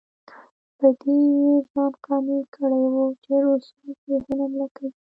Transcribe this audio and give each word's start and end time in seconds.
په 0.77 0.87
دې 1.01 1.17
یې 1.41 1.51
ځان 1.71 1.91
قانع 2.05 2.41
کړی 2.55 2.83
وو 2.93 3.05
چې 3.23 3.31
روسان 3.43 3.85
پر 3.99 4.11
هند 4.21 4.29
حمله 4.41 4.67
کوي. 4.75 4.91